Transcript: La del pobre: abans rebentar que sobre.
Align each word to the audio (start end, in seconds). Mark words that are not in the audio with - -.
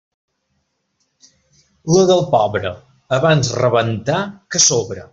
La 1.97 2.07
del 2.13 2.25
pobre: 2.33 2.73
abans 3.21 3.55
rebentar 3.63 4.27
que 4.55 4.65
sobre. 4.71 5.09